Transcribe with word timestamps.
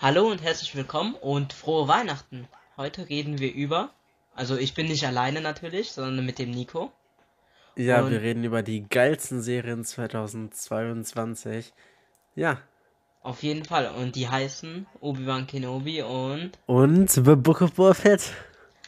Hallo 0.00 0.28
und 0.30 0.42
herzlich 0.42 0.74
willkommen 0.76 1.14
und 1.14 1.52
frohe 1.52 1.88
Weihnachten. 1.88 2.48
Heute 2.76 3.08
reden 3.08 3.38
wir 3.38 3.52
über, 3.52 3.90
also 4.34 4.56
ich 4.56 4.74
bin 4.74 4.86
nicht 4.86 5.04
alleine 5.06 5.40
natürlich, 5.40 5.92
sondern 5.92 6.24
mit 6.24 6.38
dem 6.38 6.50
Nico. 6.50 6.92
Ja, 7.76 8.02
Und 8.02 8.10
wir 8.10 8.22
reden 8.22 8.44
über 8.44 8.62
die 8.62 8.88
geilsten 8.88 9.42
Serien 9.42 9.84
2022. 9.84 11.72
Ja, 12.34 12.58
auf 13.22 13.42
jeden 13.42 13.64
Fall. 13.64 13.88
Und 13.88 14.14
die 14.14 14.28
heißen 14.28 14.86
Obi-Wan 15.00 15.46
Kenobi 15.46 16.02
und 16.02 16.52
und 16.66 17.10
The 17.10 17.20
Book 17.36 17.60
of 17.62 17.72
Boba 17.74 17.94
Fett. 17.94 18.32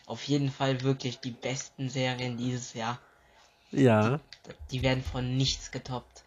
auf 0.06 0.22
jeden 0.24 0.50
Fall 0.50 0.82
wirklich 0.82 1.18
die 1.20 1.32
besten 1.32 1.88
Serien 1.88 2.36
dieses 2.36 2.74
Jahr. 2.74 2.98
Ja, 3.72 4.20
Die 4.70 4.82
werden 4.82 5.02
von 5.02 5.36
nichts 5.36 5.70
getoppt. 5.70 6.24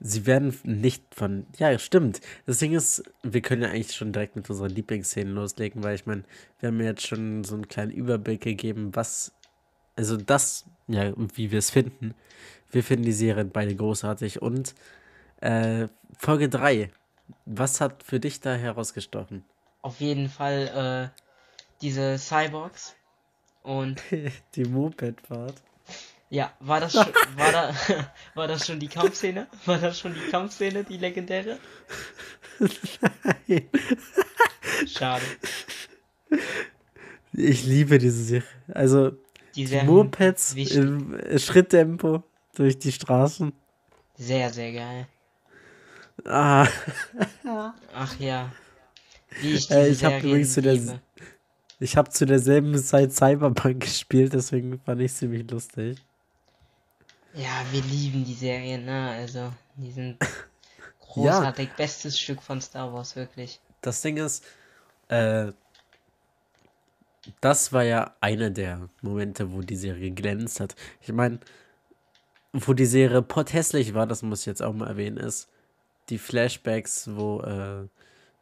Sie 0.00 0.26
werden 0.26 0.58
nicht 0.64 1.14
von. 1.14 1.46
Ja, 1.58 1.78
stimmt. 1.78 2.20
Das 2.46 2.58
Ding 2.58 2.72
ist, 2.72 3.04
wir 3.22 3.40
können 3.42 3.62
ja 3.62 3.68
eigentlich 3.68 3.94
schon 3.94 4.12
direkt 4.12 4.36
mit 4.36 4.48
unseren 4.50 4.70
Lieblingsszenen 4.70 5.34
loslegen, 5.34 5.82
weil 5.84 5.94
ich 5.94 6.06
meine, 6.06 6.24
wir 6.58 6.68
haben 6.68 6.80
ja 6.80 6.86
jetzt 6.86 7.06
schon 7.06 7.44
so 7.44 7.54
einen 7.54 7.68
kleinen 7.68 7.92
Überblick 7.92 8.40
gegeben, 8.40 8.90
was. 8.94 9.32
Also 9.96 10.16
das, 10.16 10.64
ja, 10.88 11.12
wie 11.34 11.50
wir 11.50 11.58
es 11.58 11.70
finden. 11.70 12.14
Wir 12.70 12.82
finden 12.82 13.04
die 13.04 13.12
Serien 13.12 13.50
beide 13.50 13.74
großartig. 13.74 14.40
Und 14.40 14.74
äh, 15.40 15.88
Folge 16.16 16.48
3. 16.48 16.90
Was 17.44 17.80
hat 17.80 18.02
für 18.02 18.18
dich 18.18 18.40
da 18.40 18.54
herausgestochen? 18.54 19.44
Auf 19.82 20.00
jeden 20.00 20.28
Fall 20.28 21.12
äh, 21.14 21.20
diese 21.82 22.18
Cyborgs. 22.18 22.96
Und 23.62 24.02
Die 24.54 24.64
Mopedfahrt. 24.64 25.62
Ja, 26.30 26.52
war 26.60 26.80
das 26.80 26.92
schon, 26.92 27.06
war 27.36 27.52
da, 27.52 27.74
war 28.34 28.48
das 28.48 28.66
schon 28.66 28.78
die 28.80 28.88
Kampfszene? 28.88 29.46
War 29.66 29.78
das 29.78 29.98
schon 29.98 30.14
die 30.14 30.30
Kampfszene, 30.30 30.84
die 30.84 30.96
legendäre? 30.96 31.58
Schade. 34.86 35.24
Ich 37.32 37.64
liebe 37.64 37.98
diese 37.98 38.22
Serie. 38.22 38.48
Also, 38.72 39.12
Die 39.54 39.64
die 39.64 39.80
Mopeds 39.82 40.54
wichtig. 40.54 40.76
im 40.78 41.14
äh, 41.18 41.38
Schritttempo 41.38 42.22
durch 42.54 42.78
die 42.78 42.92
Straßen. 42.92 43.52
Sehr, 44.16 44.50
sehr 44.52 44.72
geil. 44.72 45.06
Ah, 46.24 46.66
Ach 47.94 48.18
ja. 48.18 48.52
Wie 49.40 49.54
ich 49.54 49.70
Äh, 49.70 49.88
diese 49.88 49.90
ich 49.90 50.04
hab 50.04 50.10
Serien 50.12 50.28
übrigens 50.28 50.52
zu 50.52 50.62
der- 50.62 50.72
liebe. 50.74 51.00
ich 51.78 51.96
habe 51.96 52.10
zu 52.10 52.26
derselben 52.26 52.76
Zeit 52.78 53.12
Cyberpunk 53.12 53.80
gespielt, 53.84 54.32
deswegen 54.34 54.78
fand 54.80 55.00
ich 55.00 55.14
ziemlich 55.14 55.50
lustig. 55.50 55.98
Ja, 57.34 57.64
wir 57.70 57.82
lieben 57.82 58.24
die 58.24 58.34
Serien, 58.34 58.84
ne? 58.84 59.10
Also, 59.10 59.52
die 59.76 59.90
sind 59.90 60.18
großartig. 61.00 61.70
Bestes 61.76 62.18
Stück 62.18 62.42
von 62.42 62.60
Star 62.60 62.92
Wars, 62.92 63.16
wirklich. 63.16 63.60
Das 63.82 64.02
Ding 64.02 64.16
ist, 64.16 64.44
äh, 65.08 65.52
das 67.40 67.72
war 67.72 67.84
ja 67.84 68.14
einer 68.20 68.50
der 68.50 68.88
Momente, 69.02 69.52
wo 69.52 69.60
die 69.62 69.76
Serie 69.76 70.10
glänzt 70.10 70.60
hat. 70.60 70.74
Ich 71.00 71.12
meine, 71.12 71.38
wo 72.52 72.72
die 72.72 72.86
Serie 72.86 73.22
potthässlich 73.22 73.94
war, 73.94 74.06
das 74.06 74.22
muss 74.22 74.40
ich 74.40 74.46
jetzt 74.46 74.62
auch 74.62 74.72
mal 74.72 74.88
erwähnen, 74.88 75.16
ist 75.16 75.48
die 76.08 76.18
Flashbacks, 76.18 77.10
wo 77.12 77.40
äh, 77.42 77.86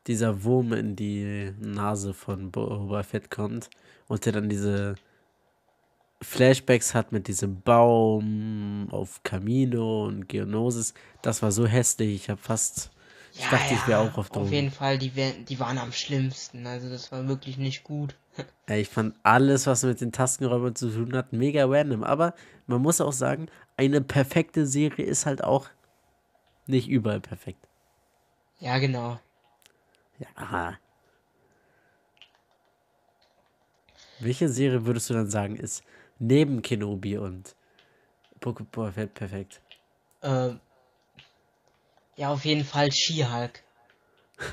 dieser 0.07 0.43
Wurm 0.45 0.73
in 0.73 0.97
die 0.97 1.53
Nase 1.61 2.15
von 2.15 2.51
Boba 2.51 3.03
Fett 3.03 3.31
kommt 3.31 3.69
und 4.07 4.25
der 4.25 4.33
dann 4.33 4.49
diese 4.49 4.95
Flashbacks 6.23 6.95
hat 6.95 7.13
mit 7.13 7.29
diesem 7.29 7.61
Baum 7.63 8.89
auf 8.91 9.23
Camino 9.23 10.07
und 10.07 10.29
Geonosis. 10.29 10.95
Das 11.23 11.43
war 11.43 11.53
so 11.53 11.67
hässlich, 11.67 12.15
ich 12.15 12.31
habe 12.31 12.41
fast, 12.41 12.91
ich 13.37 13.41
Ja, 13.41 13.49
dachte, 13.49 13.75
ich 13.75 13.87
wäre 13.87 14.01
ja, 14.03 14.11
auch 14.11 14.19
auf 14.19 14.31
Auf 14.31 14.37
Drogen. 14.37 14.51
jeden 14.51 14.71
Fall, 14.71 14.99
die, 14.99 15.15
wär, 15.17 15.33
die 15.33 15.59
waren 15.61 15.79
am 15.79 15.93
schlimmsten. 15.93 16.67
Also, 16.67 16.89
das 16.91 17.11
war 17.13 17.27
wirklich 17.29 17.57
nicht 17.59 17.85
gut. 17.85 18.17
Ich 18.69 18.89
fand 18.89 19.17
alles, 19.25 19.67
was 19.67 19.83
mit 19.83 20.01
den 20.01 20.13
Tastenräubern 20.13 20.75
zu 20.77 20.91
tun 20.91 21.15
hat, 21.17 21.33
mega 21.33 21.65
random. 21.65 22.05
Aber 22.05 22.35
man 22.67 22.83
muss 22.83 23.01
auch 23.01 23.13
sagen, 23.13 23.47
eine 23.77 24.01
perfekte 24.03 24.67
Serie 24.67 25.07
ist 25.07 25.25
halt 25.27 25.43
auch 25.43 25.69
nicht 26.67 26.89
überall 26.89 27.21
perfekt. 27.21 27.69
Ja, 28.61 28.79
genau. 28.79 29.19
Ja. 30.19 30.79
Welche 34.21 34.49
Serie 34.49 34.87
würdest 34.87 35.11
du 35.11 35.15
dann 35.15 35.29
sagen, 35.31 35.57
ist 35.57 35.83
neben 36.19 36.63
Kenobi 36.63 37.17
und 37.19 37.55
Boba 38.41 38.93
Fett 38.93 39.15
perfekt? 39.15 39.61
Ähm, 40.23 40.61
ja, 42.17 42.31
auf 42.31 42.45
jeden 42.45 42.65
Fall 42.65 42.91
She-Hulk. 42.93 43.63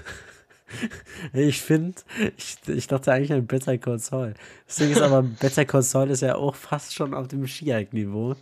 Ich 1.31 1.61
finde, 1.61 2.01
ich, 2.37 2.57
ich 2.67 2.87
dachte 2.87 3.13
eigentlich 3.13 3.31
an 3.31 3.45
Better 3.45 3.77
Call 3.77 3.99
Saul. 3.99 4.33
Das 4.67 4.75
Ding 4.77 4.91
ist 4.91 5.01
aber, 5.01 5.21
Better 5.39 5.63
Call 5.63 5.83
Saul 5.83 6.09
ist 6.09 6.21
ja 6.21 6.35
auch 6.35 6.55
fast 6.55 6.93
schon 6.93 7.13
auf 7.13 7.27
dem 7.27 7.47
Ski-Niveau. 7.47 8.35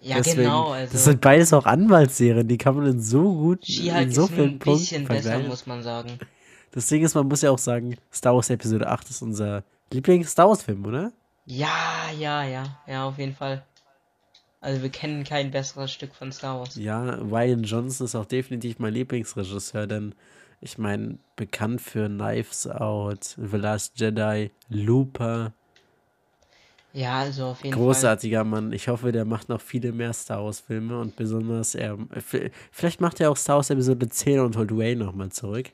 Ja, 0.00 0.16
Deswegen, 0.16 0.38
genau. 0.42 0.72
Das 0.72 0.92
Also, 0.92 1.10
sind 1.10 1.20
beides 1.20 1.52
auch 1.52 1.64
Anwaltsserien, 1.66 2.48
die 2.48 2.58
kann 2.58 2.76
man 2.76 2.86
in 2.86 3.00
so 3.00 3.22
gut, 3.34 3.68
in 3.68 4.10
so 4.10 4.26
vielen 4.26 4.52
ein 4.54 4.58
Punkten 4.58 4.80
bisschen 4.80 5.04
besser, 5.06 5.22
vergleichen. 5.22 5.48
muss 5.48 5.66
man 5.66 5.82
sagen. 5.82 6.18
Das 6.72 6.86
Ding 6.86 7.04
ist, 7.04 7.14
man 7.14 7.28
muss 7.28 7.42
ja 7.42 7.50
auch 7.50 7.58
sagen, 7.58 7.96
Star 8.12 8.34
Wars 8.34 8.50
Episode 8.50 8.88
8 8.88 9.10
ist 9.10 9.22
unser 9.22 9.62
Lieblings-Star 9.92 10.48
Wars-Film, 10.48 10.84
oder? 10.86 11.12
Ja, 11.46 12.10
ja, 12.18 12.44
ja. 12.44 12.64
Ja, 12.86 13.04
auf 13.06 13.18
jeden 13.18 13.34
Fall. 13.34 13.64
Also, 14.60 14.82
wir 14.82 14.90
kennen 14.90 15.22
kein 15.24 15.50
besseres 15.50 15.92
Stück 15.92 16.14
von 16.14 16.32
Star 16.32 16.58
Wars. 16.58 16.74
Ja, 16.76 17.14
Ryan 17.16 17.62
Johnson 17.62 18.04
ist 18.06 18.14
auch 18.14 18.24
definitiv 18.24 18.78
mein 18.78 18.94
Lieblingsregisseur, 18.94 19.86
denn 19.86 20.14
ich 20.60 20.78
meine, 20.78 21.18
bekannt 21.36 21.80
für 21.82 22.08
Knives 22.08 22.66
Out, 22.66 23.36
The 23.36 23.56
Last 23.58 24.00
Jedi, 24.00 24.50
Looper, 24.68 25.52
Ja, 26.92 27.18
also 27.20 27.46
auf 27.48 27.62
jeden 27.62 27.74
Fall. 27.74 27.84
großartiger 27.84 28.42
Mann. 28.42 28.72
Ich 28.72 28.88
hoffe, 28.88 29.12
der 29.12 29.26
macht 29.26 29.48
noch 29.50 29.60
viele 29.60 29.92
mehr 29.92 30.14
Star 30.14 30.42
Wars-Filme 30.44 30.98
und 30.98 31.14
besonders 31.14 31.74
er, 31.74 31.98
v- 32.18 32.48
vielleicht 32.72 33.00
macht 33.02 33.20
er 33.20 33.30
auch 33.30 33.36
Star 33.36 33.56
Wars 33.56 33.70
Episode 33.70 34.08
10 34.08 34.40
und 34.40 34.56
holt 34.56 34.72
Ray 34.72 34.96
nochmal 34.96 35.30
zurück. 35.30 35.70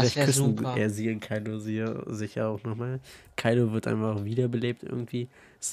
Vielleicht 0.00 0.16
wär 0.16 0.26
küssen 0.26 0.56
super. 0.56 0.76
er 0.76 0.90
sie 0.90 1.10
und 1.10 1.20
Kylo 1.20 1.58
sie 1.58 1.84
sicher 2.06 2.48
auch 2.48 2.62
nochmal. 2.64 3.00
Kylo 3.36 3.72
wird 3.72 3.86
einfach 3.86 4.24
wiederbelebt 4.24 4.82
irgendwie. 4.82 5.28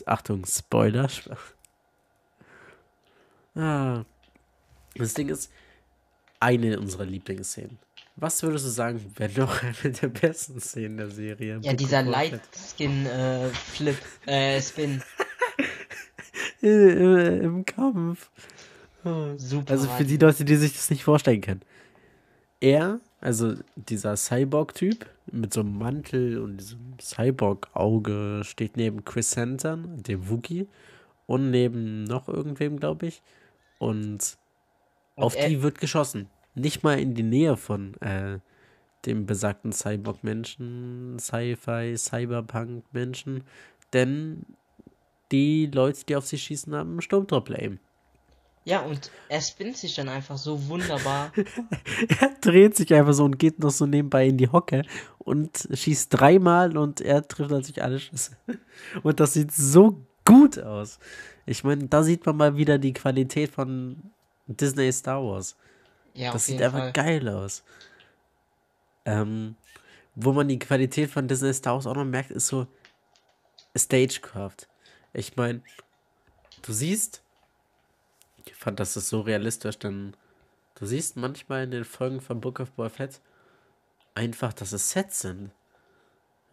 Achtung, 0.05 0.45
Spoiler. 0.45 1.09
Ah. 3.53 4.05
Das 4.95 5.13
Ding 5.13 5.27
ist, 5.27 5.51
eine 6.39 6.79
unserer 6.79 7.03
Lieblingsszenen. 7.03 7.77
Was 8.15 8.43
würdest 8.43 8.65
du 8.65 8.69
sagen, 8.69 9.13
wäre 9.17 9.39
noch 9.39 9.61
eine 9.63 9.93
der 9.93 10.07
besten 10.07 10.59
Szenen 10.59 10.97
der 10.97 11.09
Serie? 11.09 11.59
Ja, 11.61 11.73
dieser 11.73 12.03
Fett? 12.03 12.31
Lightskin 12.31 13.05
äh, 13.05 13.49
Flip, 13.49 13.97
äh, 14.25 14.61
Spin. 14.61 15.01
Im 16.61 17.65
Kampf. 17.65 18.29
Oh. 19.03 19.33
Super. 19.37 19.71
Also 19.71 19.89
für 19.89 20.03
die 20.03 20.17
Leute, 20.17 20.45
die 20.45 20.55
sich 20.55 20.73
das 20.73 20.89
nicht 20.89 21.03
vorstellen 21.03 21.41
können. 21.41 21.61
Er, 22.59 22.99
also 23.21 23.53
dieser 23.75 24.17
Cyborg-Typ 24.17 25.05
mit 25.31 25.53
so 25.53 25.61
einem 25.61 25.77
Mantel 25.77 26.39
und 26.39 26.57
diesem 26.57 26.95
Cyborg-Auge 26.99 28.41
steht 28.43 28.77
neben 28.77 29.05
Chris 29.05 29.31
Santan, 29.31 30.01
dem 30.03 30.29
Wookie, 30.29 30.67
und 31.27 31.51
neben 31.51 32.03
noch 32.03 32.27
irgendwem, 32.27 32.77
glaube 32.79 33.07
ich. 33.07 33.21
Und, 33.79 34.37
Und 35.15 35.23
auf 35.23 35.35
die 35.35 35.61
wird 35.61 35.79
geschossen. 35.79 36.29
Nicht 36.55 36.83
mal 36.83 36.99
in 36.99 37.13
die 37.13 37.23
Nähe 37.23 37.55
von 37.55 37.93
äh, 38.01 38.39
dem 39.05 39.25
besagten 39.25 39.71
Cyborg-Menschen, 39.71 41.17
Sci-Fi, 41.19 41.95
Cyberpunk-Menschen. 41.97 43.43
Denn 43.93 44.45
die 45.31 45.67
Leute, 45.67 46.05
die 46.05 46.15
auf 46.15 46.25
sie 46.27 46.37
schießen, 46.37 46.75
haben 46.75 46.91
einen 46.91 47.01
Sturmtruppler-Aim. 47.01 47.79
Ja, 48.63 48.81
und 48.81 49.09
er 49.27 49.41
spinnt 49.41 49.75
sich 49.77 49.95
dann 49.95 50.07
einfach 50.07 50.37
so 50.37 50.67
wunderbar. 50.67 51.31
Er 52.19 52.29
dreht 52.41 52.75
sich 52.75 52.93
einfach 52.93 53.13
so 53.13 53.23
und 53.25 53.37
geht 53.39 53.59
noch 53.59 53.71
so 53.71 53.85
nebenbei 53.85 54.27
in 54.27 54.37
die 54.37 54.49
Hocke 54.49 54.83
und 55.19 55.67
schießt 55.71 56.07
dreimal 56.11 56.77
und 56.77 57.01
er 57.01 57.27
trifft 57.27 57.51
natürlich 57.51 57.83
alle 57.83 57.99
Schüsse. 57.99 58.37
Und 59.03 59.19
das 59.19 59.33
sieht 59.33 59.51
so 59.51 60.03
gut 60.25 60.57
aus. 60.59 60.99
Ich 61.45 61.63
meine, 61.63 61.87
da 61.87 62.03
sieht 62.03 62.25
man 62.25 62.37
mal 62.37 62.55
wieder 62.55 62.77
die 62.77 62.93
Qualität 62.93 63.51
von 63.51 64.11
Disney 64.47 64.91
Star 64.91 65.23
Wars. 65.23 65.55
Ja, 66.13 66.31
Das 66.31 66.45
sieht 66.45 66.61
einfach 66.61 66.79
Fall. 66.79 66.93
geil 66.93 67.29
aus. 67.29 67.63
Ähm, 69.05 69.55
wo 70.15 70.33
man 70.33 70.47
die 70.47 70.59
Qualität 70.59 71.09
von 71.09 71.27
Disney 71.27 71.53
Star 71.53 71.75
Wars 71.75 71.87
auch 71.87 71.95
noch 71.95 72.05
merkt, 72.05 72.31
ist 72.31 72.47
so 72.47 72.67
Stagecraft. 73.75 74.67
Ich 75.13 75.35
meine, 75.35 75.61
du 76.61 76.73
siehst, 76.73 77.21
ich 78.45 78.55
fand 78.55 78.79
das 78.79 78.97
ist 78.97 79.09
so 79.09 79.21
realistisch, 79.21 79.77
denn 79.79 80.15
du 80.75 80.85
siehst 80.85 81.17
manchmal 81.17 81.63
in 81.63 81.71
den 81.71 81.85
Folgen 81.85 82.21
von 82.21 82.41
Book 82.41 82.59
of 82.59 82.69
Fett 82.93 83.19
einfach, 84.15 84.53
dass 84.53 84.71
es 84.71 84.91
Sets 84.91 85.21
sind. 85.21 85.51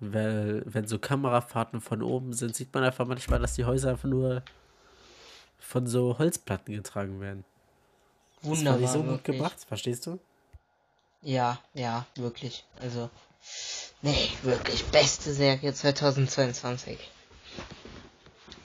Weil, 0.00 0.62
wenn 0.64 0.86
so 0.86 0.98
Kamerafahrten 0.98 1.80
von 1.80 2.02
oben 2.02 2.32
sind, 2.32 2.54
sieht 2.54 2.72
man 2.72 2.84
einfach 2.84 3.06
manchmal, 3.06 3.40
dass 3.40 3.54
die 3.54 3.64
Häuser 3.64 3.90
einfach 3.90 4.08
nur 4.08 4.42
von 5.58 5.88
so 5.88 6.18
Holzplatten 6.18 6.72
getragen 6.74 7.20
werden. 7.20 7.44
Das 8.40 8.50
Wunderbar. 8.50 8.80
ich 8.80 8.88
so 8.88 9.00
gut 9.00 9.08
wirklich. 9.08 9.36
gemacht, 9.36 9.56
verstehst 9.66 10.06
du? 10.06 10.20
Ja, 11.22 11.58
ja, 11.74 12.06
wirklich. 12.14 12.64
Also, 12.80 13.10
nee, 14.02 14.30
wirklich. 14.42 14.84
Beste 14.86 15.32
Serie 15.32 15.74
2022. 15.74 16.96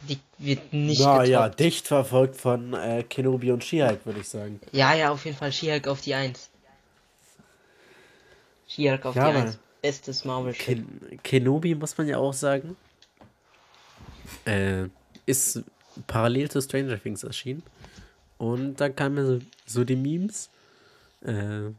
Die 0.09 0.19
wird 0.37 0.73
nicht 0.73 1.01
Na 1.01 1.23
ja, 1.23 1.43
getoppt. 1.43 1.59
dicht 1.59 1.87
verfolgt 1.87 2.35
von 2.35 2.73
äh, 2.73 3.03
Kenobi 3.03 3.51
und 3.51 3.63
She-Hulk, 3.63 4.05
würde 4.05 4.19
ich 4.19 4.27
sagen. 4.27 4.59
Ja, 4.71 4.93
ja, 4.93 5.11
auf 5.11 5.23
jeden 5.25 5.37
Fall 5.37 5.51
She-Hulk 5.51 5.87
auf 5.87 6.01
die 6.01 6.13
1. 6.13 6.49
She-Hulk 8.67 9.05
auf 9.05 9.15
Ja, 9.15 9.31
die 9.31 9.37
aber 9.37 9.45
1. 9.47 9.59
Bestes 9.81 10.23
marvel. 10.25 10.53
Ken 10.53 11.19
Kenobi, 11.23 11.75
muss 11.75 11.97
man 11.97 12.07
ja 12.07 12.17
auch 12.17 12.33
sagen, 12.33 12.75
äh, 14.45 14.85
ist 15.25 15.61
parallel 16.07 16.49
zu 16.49 16.61
Stranger 16.61 17.01
Things 17.01 17.23
erschienen. 17.23 17.63
Und 18.37 18.75
da 18.77 18.89
kamen 18.89 19.25
so, 19.25 19.45
so 19.65 19.83
die 19.83 19.95
Memes. 19.95 20.49
Äh, 21.21 21.71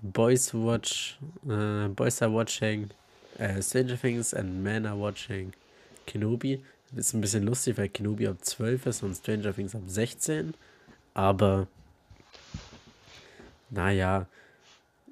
Boys 0.00 0.52
watch, 0.52 1.16
äh, 1.48 1.86
Boys 1.88 2.20
are 2.22 2.32
watching 2.32 2.90
äh, 3.38 3.62
Stranger 3.62 3.96
Things 4.00 4.34
and 4.34 4.62
Men 4.62 4.84
are 4.84 4.98
watching 4.98 5.52
Kenobi. 6.06 6.60
Ist 6.94 7.14
ein 7.14 7.20
bisschen 7.20 7.44
lustig, 7.44 7.78
weil 7.78 7.88
Kenobi 7.88 8.26
ab 8.28 8.36
12 8.42 8.86
ist 8.86 9.02
und 9.02 9.14
Stranger 9.14 9.54
Things 9.54 9.74
ab 9.74 9.82
16. 9.86 10.54
Aber, 11.14 11.66
naja, 13.70 14.26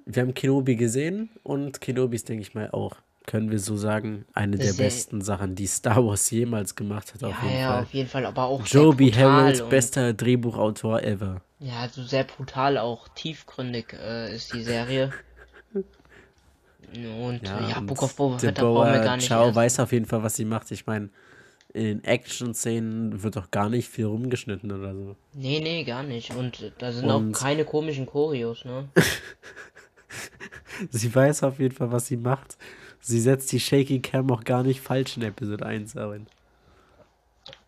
wir 0.06 0.22
haben 0.22 0.34
Kenobi 0.34 0.76
gesehen 0.76 1.30
und 1.42 1.80
Kenobi 1.80 2.16
ist, 2.16 2.28
denke 2.28 2.42
ich 2.42 2.54
mal, 2.54 2.70
auch, 2.70 2.96
können 3.26 3.50
wir 3.50 3.58
so 3.60 3.76
sagen, 3.76 4.24
eine 4.34 4.56
der 4.56 4.72
Sehr- 4.72 4.84
besten 4.84 5.20
Sachen, 5.22 5.54
die 5.54 5.66
Star 5.66 6.04
Wars 6.04 6.30
jemals 6.30 6.74
gemacht 6.74 7.14
hat, 7.14 7.22
auf 7.24 7.34
Ja, 7.42 7.48
jeden 7.48 7.60
ja, 7.60 7.68
Fall. 7.72 7.82
auf 7.82 7.94
jeden 7.94 8.08
Fall, 8.08 8.26
aber 8.26 8.44
auch 8.44 8.66
Joby 8.66 9.10
Harold, 9.12 9.68
bester 9.70 10.12
Drehbuchautor 10.12 11.02
ever. 11.02 11.40
Ja, 11.60 11.80
also 11.80 12.02
sehr 12.02 12.24
brutal, 12.24 12.76
auch 12.78 13.08
tiefgründig 13.08 13.92
äh, 13.92 14.34
ist 14.34 14.52
die 14.52 14.62
Serie. 14.62 15.12
Und 16.92 17.42
ja, 17.46 17.68
ja 17.68 17.78
und 17.78 17.86
Book 17.86 18.02
of 18.02 18.16
Boba 18.16 18.38
Fett, 18.38 18.58
da 18.58 18.62
brauchen 18.62 18.92
wir 18.92 18.98
gar 19.00 19.16
nicht 19.16 19.30
erst- 19.30 19.54
weiß 19.54 19.78
auf 19.80 19.92
jeden 19.92 20.06
Fall, 20.06 20.22
was 20.24 20.34
sie 20.34 20.44
macht. 20.44 20.70
Ich 20.72 20.86
meine, 20.86 21.08
in 21.72 22.02
Action-Szenen 22.05 23.22
wird 23.22 23.37
doch 23.37 23.50
gar 23.50 23.69
nicht 23.69 23.88
viel 23.88 24.06
rumgeschnitten 24.06 24.72
oder 24.72 24.94
so. 24.94 25.17
Nee, 25.34 25.61
nee, 25.61 25.84
gar 25.84 26.02
nicht. 26.02 26.34
Und 26.34 26.72
da 26.78 26.93
sind 26.93 27.08
Und- 27.11 27.34
auch 27.34 27.38
keine 27.38 27.64
komischen 27.64 28.06
Choreos, 28.06 28.64
ne? 28.64 28.88
Sie 30.90 31.14
weiß 31.14 31.43
auf 31.43 31.58
jeden 31.58 31.75
Fall, 31.75 31.93
was 31.93 32.06
sie 32.06 32.17
macht. 32.17 32.56
Sie 33.00 33.20
setzt 33.20 33.52
die 33.52 33.61
Shaky 33.61 34.00
Cam 34.00 34.31
auch 34.31 34.44
gar 34.44 34.62
nicht 34.62 34.81
falsch 34.81 35.17
in 35.17 35.22
Episode 35.22 35.64
1 35.67 35.96
ein. 35.96 36.26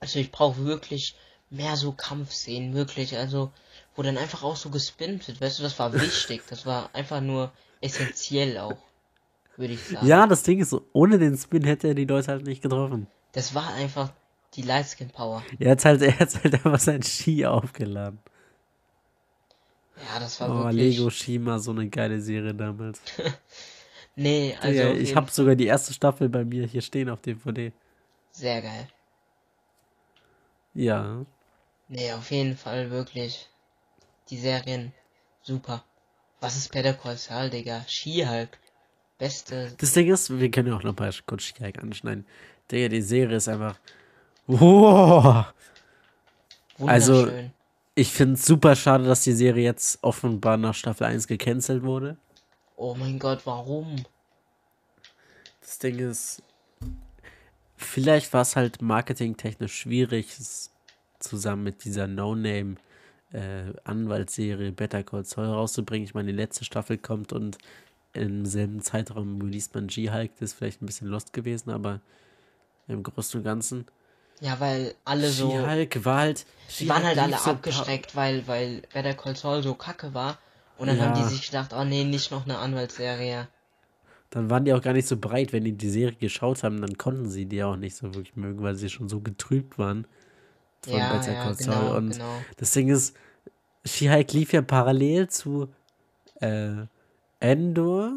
Also 0.00 0.18
ich 0.18 0.30
brauche 0.32 0.64
wirklich 0.64 1.14
mehr 1.50 1.76
so 1.76 1.92
Kampfszenen, 1.92 2.74
wirklich. 2.74 3.16
Also, 3.16 3.52
wo 3.94 4.02
dann 4.02 4.16
einfach 4.18 4.42
auch 4.42 4.56
so 4.56 4.70
gespinnt 4.70 5.28
wird. 5.28 5.40
Weißt 5.40 5.58
du, 5.58 5.62
das 5.62 5.78
war 5.78 5.92
wichtig. 6.00 6.42
Das 6.48 6.64
war 6.66 6.90
einfach 6.94 7.20
nur 7.20 7.52
essentiell 7.80 8.58
auch, 8.58 8.78
würde 9.56 9.74
ich 9.74 9.80
sagen. 9.84 10.06
Ja, 10.06 10.26
das 10.26 10.42
Ding 10.42 10.60
ist 10.60 10.70
so, 10.70 10.86
ohne 10.92 11.18
den 11.18 11.36
Spin 11.36 11.64
hätte 11.64 11.88
er 11.88 11.94
die 11.94 12.04
Leute 12.06 12.28
halt 12.28 12.44
nicht 12.46 12.62
getroffen. 12.62 13.06
Das 13.32 13.54
war 13.54 13.74
einfach 13.74 14.12
die 14.54 14.62
Lightskin 14.62 15.10
Power. 15.10 15.42
Er 15.58 15.72
hat 15.72 15.84
halt, 15.84 16.02
er 16.02 16.18
hat 16.18 16.34
halt 16.42 16.54
einfach 16.54 16.78
sein 16.78 17.02
Ski 17.02 17.46
aufgeladen. 17.46 18.18
Ja, 19.96 20.18
das 20.20 20.40
war 20.40 20.50
Oh, 20.50 20.64
wirklich. 20.64 20.96
Lego 20.98 21.10
Shima, 21.10 21.58
so 21.58 21.70
eine 21.70 21.88
geile 21.88 22.20
Serie 22.20 22.54
damals. 22.54 23.00
Nee, 24.14 24.54
also 24.60 24.78
ja, 24.78 24.92
ich 24.92 25.16
habe 25.16 25.30
sogar 25.30 25.54
die 25.54 25.64
erste 25.64 25.94
Staffel 25.94 26.28
bei 26.28 26.44
mir 26.44 26.66
hier 26.66 26.82
stehen 26.82 27.08
auf 27.08 27.22
DVD. 27.22 27.72
sehr 28.32 28.60
geil. 28.60 28.86
Ja, 30.74 31.24
Nee, 31.88 32.12
auf 32.12 32.30
jeden 32.30 32.56
Fall 32.56 32.90
wirklich. 32.90 33.48
Die 34.28 34.36
Serien 34.38 34.92
super. 35.42 35.82
Was 36.40 36.56
ist 36.56 36.72
Better 36.72 36.92
Call 36.92 37.16
Saul, 37.16 37.48
Digga? 37.48 37.84
She-Hulk. 37.86 38.58
Beste. 39.18 39.74
Das 39.78 39.92
Ding 39.94 40.10
ist, 40.10 40.38
wir 40.38 40.50
können 40.50 40.68
ja 40.68 40.76
auch 40.76 40.82
noch 40.82 40.96
mal 40.98 41.10
kurz 41.26 41.44
She-Hulk 41.44 41.82
anschneiden. 41.82 42.26
Digga, 42.72 42.88
die 42.88 43.02
Serie 43.02 43.36
ist 43.36 43.48
einfach. 43.48 43.78
Wow. 44.46 45.46
Also-. 46.78 47.30
Ich 47.94 48.10
finde 48.10 48.34
es 48.34 48.46
super 48.46 48.74
schade, 48.74 49.04
dass 49.04 49.22
die 49.22 49.32
Serie 49.32 49.64
jetzt 49.64 49.98
offenbar 50.02 50.56
nach 50.56 50.74
Staffel 50.74 51.04
1 51.04 51.26
gecancelt 51.26 51.82
wurde. 51.82 52.16
oh 52.76 52.94
mein 52.98 53.18
Gott, 53.18 53.42
warum? 53.44 53.96
Das 55.60 55.78
Ding 55.78 55.98
ist, 55.98 56.42
vielleicht 57.76 58.32
war 58.32 58.42
es 58.42 58.56
halt 58.56 58.80
marketingtechnisch 58.80 59.74
schwierig, 59.74 60.38
es 60.38 60.70
zusammen 61.18 61.64
mit 61.64 61.84
dieser 61.84 62.06
No-Name 62.06 62.76
äh, 63.32 63.72
Anwaltsserie 63.84 64.72
Better 64.72 65.02
Call 65.02 65.24
Saul 65.24 65.46
rauszubringen. 65.46 66.04
Ich 66.04 66.14
meine, 66.14 66.32
die 66.32 66.36
letzte 66.38 66.64
Staffel 66.64 66.96
kommt 66.96 67.32
und 67.32 67.58
im 68.14 68.46
selben 68.46 68.80
Zeitraum 68.80 69.40
released 69.40 69.74
man 69.74 69.86
G-Hulk. 69.86 70.32
Das 70.38 70.50
ist 70.50 70.54
vielleicht 70.54 70.82
ein 70.82 70.86
bisschen 70.86 71.08
lost 71.08 71.32
gewesen, 71.32 71.70
aber 71.70 72.00
im 72.88 73.02
Großen 73.02 73.38
und 73.40 73.44
Ganzen. 73.44 73.86
Ja, 74.40 74.58
weil 74.58 74.94
alle 75.04 75.30
so. 75.30 75.50
She-Hulk 75.50 76.04
war 76.04 76.18
halt. 76.18 76.46
Die 76.78 76.88
waren 76.88 77.04
halt 77.04 77.18
alle 77.18 77.36
so 77.38 77.50
abgeschreckt, 77.50 78.16
weil, 78.16 78.46
weil 78.48 78.82
Better 78.92 79.14
Call 79.14 79.36
Saul 79.36 79.62
so 79.62 79.74
kacke 79.74 80.14
war. 80.14 80.38
Und 80.78 80.88
dann 80.88 81.00
haben 81.00 81.14
Ja. 81.14 81.22
die 81.28 81.34
sich 81.34 81.46
gedacht, 81.46 81.72
oh 81.74 81.84
nee, 81.84 82.02
nicht 82.04 82.30
noch 82.30 82.44
eine 82.44 82.58
Anwaltsserie. 82.58 83.46
Dann 84.30 84.48
waren 84.50 84.64
die 84.64 84.72
auch 84.72 84.80
gar 84.80 84.94
nicht 84.94 85.06
so 85.06 85.16
breit, 85.16 85.52
wenn 85.52 85.64
die 85.64 85.72
die 85.72 85.90
Serie 85.90 86.16
geschaut 86.16 86.62
haben, 86.64 86.80
dann 86.80 86.96
konnten 86.96 87.28
sie 87.28 87.44
die 87.44 87.62
auch 87.62 87.76
nicht 87.76 87.94
so 87.94 88.14
wirklich 88.14 88.34
mögen, 88.34 88.62
weil 88.62 88.74
sie 88.74 88.88
schon 88.88 89.08
so 89.08 89.20
getrübt 89.20 89.78
waren 89.78 90.06
von 90.80 90.98
Ja, 90.98 91.12
Better 91.12 91.34
Call 91.34 91.54
Saul. 91.54 91.74
genau, 91.74 91.96
Und 91.96 92.12
genau. 92.12 92.38
das 92.56 92.72
Ding 92.72 92.88
ist, 92.88 93.14
She-Hulk 93.84 94.32
lief 94.32 94.52
ja 94.54 94.62
parallel 94.62 95.28
zu 95.28 95.68
äh, 96.40 96.86
Endor, 97.40 98.12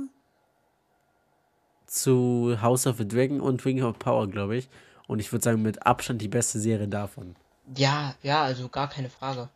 zu 1.96 2.58
House 2.62 2.88
of 2.88 2.98
the 2.98 3.08
Dragon 3.08 3.42
und 3.42 3.64
Ring 3.66 3.82
of 3.84 3.98
Power, 4.00 4.28
glaube 4.28 4.58
ich. 4.58 4.70
Und 5.08 5.20
ich 5.20 5.32
würde 5.32 5.44
sagen, 5.44 5.62
mit 5.62 5.86
Abstand 5.86 6.22
die 6.22 6.28
beste 6.28 6.60
Serie 6.60 6.88
davon. 6.88 7.36
Ja, 7.76 8.16
ja, 8.22 8.44
also 8.44 8.70
gar 8.70 8.90
keine 8.90 9.10
Frage. 9.10 9.50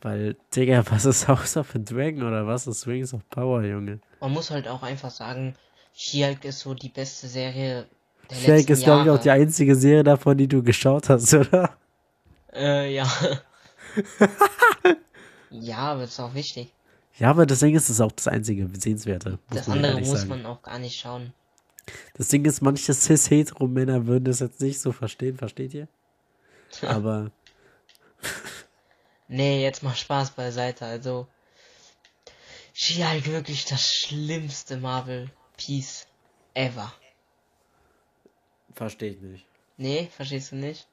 Weil, 0.00 0.36
Digga, 0.54 0.84
was 0.90 1.04
ist 1.04 1.28
House 1.28 1.56
of 1.56 1.70
the 1.72 1.82
Dragon 1.82 2.22
oder 2.22 2.46
was 2.46 2.66
ist 2.66 2.86
Rings 2.86 3.14
of 3.14 3.28
Power, 3.30 3.62
Junge? 3.62 4.00
Man 4.20 4.32
muss 4.32 4.50
halt 4.50 4.68
auch 4.68 4.82
einfach 4.82 5.10
sagen, 5.10 5.54
She-Hulk 5.94 6.44
ist 6.44 6.60
so 6.60 6.74
die 6.74 6.88
beste 6.88 7.26
Serie 7.26 7.86
der 8.30 8.36
She-Hulk 8.36 8.58
letzten 8.58 8.72
ist, 8.72 8.84
glaube 8.84 9.04
ich, 9.04 9.10
auch 9.10 9.18
die 9.18 9.30
einzige 9.30 9.74
Serie 9.74 10.04
davon, 10.04 10.36
die 10.36 10.48
du 10.48 10.62
geschaut 10.62 11.08
hast, 11.08 11.32
oder? 11.34 11.70
Äh, 12.52 12.94
ja. 12.94 13.08
ja, 15.50 15.78
aber 15.78 16.04
ist 16.04 16.20
auch 16.20 16.34
wichtig. 16.34 16.72
Ja, 17.18 17.30
aber 17.30 17.46
das 17.46 17.58
Ding 17.60 17.74
ist, 17.74 17.88
es 17.88 18.00
auch 18.00 18.12
das 18.12 18.28
einzige 18.28 18.68
Sehenswerte. 18.78 19.38
Das 19.50 19.68
andere 19.68 19.98
muss 20.00 20.10
sagen. 20.10 20.28
man 20.28 20.46
auch 20.46 20.62
gar 20.62 20.78
nicht 20.78 20.98
schauen. 21.00 21.32
Das 22.14 22.28
Ding 22.28 22.44
ist, 22.44 22.60
manche 22.60 22.92
cis-hetero-Männer 22.94 24.06
würden 24.06 24.24
das 24.24 24.40
jetzt 24.40 24.60
nicht 24.60 24.78
so 24.80 24.92
verstehen, 24.92 25.36
versteht 25.36 25.74
ihr? 25.74 25.88
Aber 26.82 27.30
Nee, 29.28 29.62
jetzt 29.62 29.82
mal 29.82 29.94
Spaß 29.94 30.30
beiseite. 30.32 30.84
Also, 30.86 31.26
She-Hulk 32.72 33.26
wirklich 33.26 33.64
das 33.66 33.82
schlimmste 33.86 34.76
Marvel-Piece 34.76 36.06
ever. 36.54 36.92
verstehe 38.74 39.12
ich 39.12 39.20
nicht. 39.20 39.46
Nee, 39.76 40.08
verstehst 40.14 40.52
du 40.52 40.56
nicht? 40.56 40.86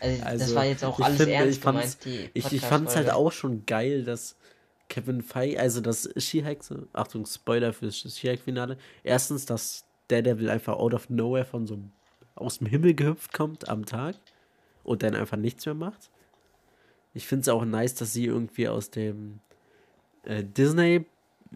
Also, 0.00 0.16
das 0.18 0.26
Also, 0.26 0.54
war 0.54 0.64
jetzt 0.64 0.84
auch 0.84 1.00
alles 1.00 1.16
finde, 1.18 1.32
ernst 1.34 1.58
ich 1.58 1.62
fand's- 1.64 1.98
gemeint, 2.00 2.24
die 2.34 2.38
Ich, 2.38 2.52
ich 2.52 2.60
fand 2.60 2.88
es 2.88 2.96
halt 2.96 3.10
auch 3.10 3.32
schon 3.32 3.64
geil, 3.66 4.04
dass 4.04 4.36
Kevin 4.88 5.22
Feige, 5.22 5.60
also 5.60 5.80
das 5.80 6.08
She-Hulk, 6.16 6.60
Achtung, 6.92 7.26
Spoiler 7.26 7.72
fürs 7.72 7.98
She-Hulk-Finale. 7.98 8.78
Erstens, 9.02 9.44
dass 9.46 9.84
Daredevil 10.08 10.50
einfach 10.50 10.76
out 10.76 10.94
of 10.94 11.10
nowhere 11.10 11.44
von 11.44 11.66
so 11.66 11.78
aus 12.34 12.58
dem 12.58 12.66
Himmel 12.68 12.94
gehüpft 12.94 13.32
kommt 13.32 13.68
am 13.68 13.84
Tag 13.84 14.16
und 14.84 15.02
dann 15.02 15.14
einfach 15.14 15.36
nichts 15.36 15.66
mehr 15.66 15.74
macht. 15.74 16.10
Ich 17.14 17.26
finde 17.26 17.42
es 17.42 17.48
auch 17.48 17.64
nice, 17.64 17.94
dass 17.94 18.12
sie 18.12 18.26
irgendwie 18.26 18.68
aus 18.68 18.90
dem 18.90 19.40
äh, 20.24 20.44
Disney, 20.44 21.04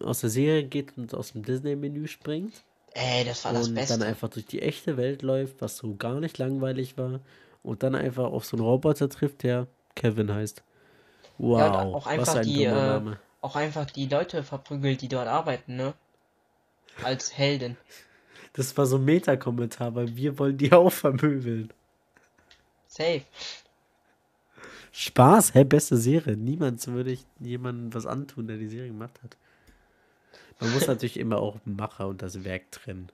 aus 0.00 0.20
der 0.20 0.30
Serie 0.30 0.64
geht 0.64 0.96
und 0.96 1.14
aus 1.14 1.32
dem 1.32 1.44
Disney-Menü 1.44 2.08
springt. 2.08 2.64
Ey, 2.94 3.24
das 3.24 3.44
war 3.44 3.52
das 3.52 3.68
und 3.68 3.74
Beste. 3.74 3.96
dann 3.96 4.06
einfach 4.06 4.28
durch 4.28 4.46
die 4.46 4.60
echte 4.60 4.96
Welt 4.96 5.22
läuft, 5.22 5.60
was 5.60 5.76
so 5.78 5.94
gar 5.94 6.20
nicht 6.20 6.38
langweilig 6.38 6.98
war. 6.98 7.20
Und 7.62 7.82
dann 7.82 7.94
einfach 7.94 8.24
auf 8.24 8.44
so 8.44 8.56
einen 8.56 8.66
Roboter 8.66 9.08
trifft, 9.08 9.44
der 9.44 9.66
Kevin 9.94 10.32
heißt. 10.32 10.62
Wow, 11.42 11.58
Ja, 11.58 11.80
auch 11.82 12.06
was 12.06 12.06
einfach 12.06 12.34
ein 12.36 12.42
die, 12.44 12.64
äh, 12.64 13.16
auch 13.40 13.56
einfach 13.56 13.86
die 13.86 14.06
Leute 14.06 14.44
verprügelt, 14.44 15.02
die 15.02 15.08
dort 15.08 15.26
arbeiten, 15.26 15.74
ne? 15.74 15.94
Als 17.02 17.36
Heldin. 17.36 17.76
Das 18.52 18.76
war 18.76 18.86
so 18.86 18.96
ein 18.96 19.04
Meta-Kommentar, 19.04 19.94
weil 19.96 20.14
wir 20.14 20.38
wollen 20.38 20.56
die 20.56 20.72
auch 20.72 20.92
vermöbeln. 20.92 21.72
Safe. 22.86 23.22
Spaß, 24.92 25.54
hä, 25.54 25.64
beste 25.64 25.96
Serie. 25.96 26.36
Niemals 26.36 26.86
würde 26.86 27.10
ich 27.10 27.26
jemandem 27.40 27.92
was 27.92 28.06
antun, 28.06 28.46
der 28.46 28.58
die 28.58 28.68
Serie 28.68 28.88
gemacht 28.88 29.18
hat. 29.24 29.36
Man 30.60 30.70
muss 30.72 30.86
natürlich 30.86 31.18
immer 31.18 31.38
auch 31.38 31.56
Macher 31.64 32.06
und 32.06 32.22
das 32.22 32.44
Werk 32.44 32.70
trennen. 32.70 33.10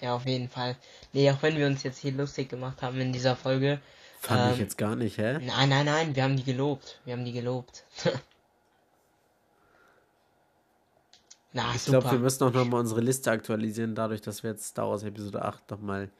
Ja, 0.00 0.16
auf 0.16 0.26
jeden 0.26 0.48
Fall. 0.48 0.76
Nee, 1.12 1.30
auch 1.30 1.40
wenn 1.42 1.56
wir 1.56 1.68
uns 1.68 1.84
jetzt 1.84 1.98
hier 1.98 2.12
lustig 2.12 2.48
gemacht 2.48 2.82
haben 2.82 2.98
in 3.00 3.12
dieser 3.12 3.36
Folge. 3.36 3.80
Fand 4.20 4.52
ich 4.52 4.58
Ähm, 4.58 4.64
jetzt 4.64 4.76
gar 4.76 4.96
nicht, 4.96 5.16
hä? 5.16 5.38
Nein, 5.38 5.68
nein, 5.70 5.86
nein, 5.86 6.14
wir 6.14 6.22
haben 6.24 6.36
die 6.36 6.44
gelobt. 6.44 7.00
Wir 7.06 7.14
haben 7.14 7.24
die 7.24 7.32
gelobt. 7.32 7.84
Na, 11.52 11.74
Ich 11.74 11.86
glaube, 11.86 12.10
wir 12.12 12.18
müssen 12.18 12.44
auch 12.44 12.52
nochmal 12.52 12.80
unsere 12.80 13.00
Liste 13.00 13.30
aktualisieren, 13.30 13.94
dadurch, 13.94 14.20
dass 14.20 14.42
wir 14.42 14.50
jetzt 14.50 14.66
Star 14.66 14.88
Wars 14.88 15.02
Episode 15.02 15.42
8 15.42 15.70
nochmal 15.70 16.10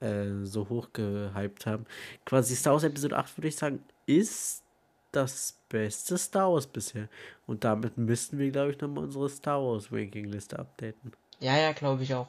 äh, 0.00 0.24
so 0.44 0.68
hoch 0.68 0.88
gehypt 0.92 1.66
haben. 1.66 1.84
Quasi 2.24 2.56
Star 2.56 2.72
Wars 2.72 2.82
Episode 2.84 3.16
8, 3.16 3.36
würde 3.36 3.48
ich 3.48 3.56
sagen, 3.56 3.84
ist 4.06 4.64
das 5.12 5.58
beste 5.68 6.16
Star 6.18 6.50
Wars 6.50 6.66
bisher. 6.66 7.08
Und 7.46 7.62
damit 7.62 7.98
müssten 7.98 8.38
wir, 8.38 8.50
glaube 8.50 8.72
ich, 8.72 8.80
nochmal 8.80 9.04
unsere 9.04 9.28
Star 9.28 9.62
Wars 9.62 9.92
Ranking-Liste 9.92 10.58
updaten. 10.58 11.12
Ja, 11.40 11.56
ja, 11.56 11.72
glaube 11.72 12.02
ich 12.02 12.14
auch. 12.14 12.28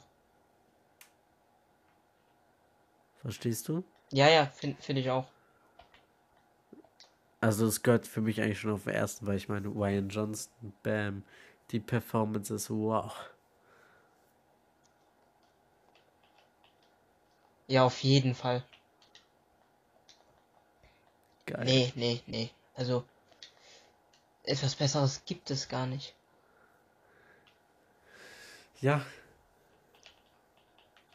Verstehst 3.22 3.66
du? 3.68 3.82
Ja, 4.12 4.28
ja, 4.28 4.46
finde 4.46 4.80
find 4.82 4.98
ich 4.98 5.10
auch. 5.10 5.26
Also 7.40 7.66
es 7.66 7.82
gehört 7.82 8.06
für 8.06 8.20
mich 8.20 8.40
eigentlich 8.40 8.60
schon 8.60 8.72
auf 8.72 8.84
den 8.84 8.92
ersten, 8.94 9.26
weil 9.26 9.36
ich 9.36 9.48
meine, 9.48 9.68
Ryan 9.68 10.08
Johnston, 10.08 10.72
bam, 10.82 11.22
die 11.70 11.80
Performance 11.80 12.54
ist 12.54 12.70
wow. 12.70 13.12
Ja, 17.68 17.84
auf 17.84 18.02
jeden 18.02 18.34
Fall. 18.34 18.64
Geil. 21.46 21.64
Nee, 21.64 21.92
nee, 21.94 22.20
nee. 22.26 22.50
Also, 22.74 23.04
etwas 24.44 24.74
Besseres 24.74 25.24
gibt 25.24 25.50
es 25.50 25.68
gar 25.68 25.86
nicht. 25.86 26.14
Ja. 28.80 29.04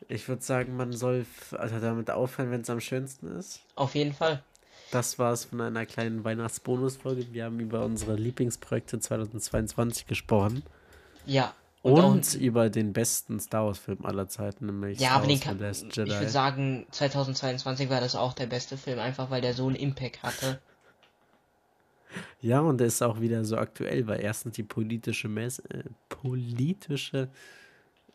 Ich 0.07 0.27
würde 0.27 0.41
sagen, 0.43 0.75
man 0.75 0.91
soll 0.93 1.25
also 1.51 1.79
damit 1.79 2.11
aufhören, 2.11 2.51
wenn 2.51 2.61
es 2.61 2.69
am 2.69 2.79
schönsten 2.79 3.27
ist. 3.27 3.61
Auf 3.75 3.95
jeden 3.95 4.13
Fall. 4.13 4.43
Das 4.91 5.17
war's 5.17 5.45
von 5.45 5.61
einer 5.61 5.85
kleinen 5.85 6.23
Weihnachtsbonusfolge. 6.23 7.33
Wir 7.33 7.45
haben 7.45 7.59
über 7.59 7.83
unsere 7.83 8.15
Lieblingsprojekte 8.15 8.99
2022 8.99 10.05
gesprochen. 10.05 10.63
Ja. 11.25 11.53
Und, 11.81 11.99
auch- 12.27 12.33
über 12.39 12.69
den 12.69 12.93
besten 12.93 13.39
Star 13.39 13.65
Wars-Film 13.67 14.05
aller 14.05 14.27
Zeiten, 14.27 14.65
nämlich 14.67 14.99
ja, 14.99 15.07
Star 15.09 15.17
aber 15.17 15.27
den 15.27 15.37
Wars 15.37 15.41
kann, 15.43 15.57
The 15.59 15.63
Last 15.63 15.83
ich 15.87 15.95
Jedi. 15.95 16.11
würde 16.11 16.29
sagen, 16.29 16.85
2022 16.91 17.89
war 17.89 17.99
das 18.01 18.15
auch 18.15 18.33
der 18.33 18.47
beste 18.47 18.75
Film, 18.77 18.99
einfach 18.99 19.29
weil 19.29 19.41
der 19.41 19.53
so 19.53 19.67
einen 19.67 19.75
Impact 19.75 20.23
hatte. 20.23 20.59
Ja, 22.39 22.61
und 22.61 22.77
der 22.77 22.87
ist 22.87 23.01
auch 23.01 23.19
wieder 23.19 23.43
so 23.43 23.57
aktuell, 23.57 24.07
weil 24.07 24.21
erstens 24.21 24.55
die 24.55 24.63
politische, 24.63 25.27
Mes 25.27 25.59
äh, 25.59 25.83
politische 26.07 27.27